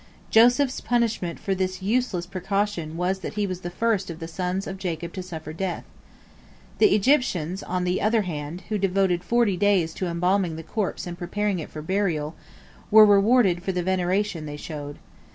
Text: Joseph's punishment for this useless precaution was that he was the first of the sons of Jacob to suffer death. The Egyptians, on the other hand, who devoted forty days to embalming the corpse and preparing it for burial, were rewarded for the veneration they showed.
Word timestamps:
Joseph's 0.31 0.81
punishment 0.81 1.37
for 1.39 1.53
this 1.53 1.83
useless 1.83 2.25
precaution 2.25 2.97
was 2.97 3.19
that 3.19 3.35
he 3.35 3.45
was 3.45 3.59
the 3.61 3.69
first 3.69 4.09
of 4.09 4.17
the 4.17 4.27
sons 4.27 4.65
of 4.65 4.79
Jacob 4.79 5.13
to 5.13 5.21
suffer 5.21 5.53
death. 5.53 5.83
The 6.79 6.95
Egyptians, 6.95 7.61
on 7.61 7.83
the 7.83 8.01
other 8.01 8.23
hand, 8.23 8.61
who 8.69 8.79
devoted 8.79 9.23
forty 9.23 9.57
days 9.57 9.93
to 9.93 10.07
embalming 10.07 10.55
the 10.55 10.63
corpse 10.63 11.05
and 11.05 11.19
preparing 11.19 11.59
it 11.59 11.69
for 11.69 11.83
burial, 11.83 12.33
were 12.89 13.05
rewarded 13.05 13.61
for 13.61 13.71
the 13.73 13.83
veneration 13.83 14.47
they 14.47 14.57
showed. 14.57 14.97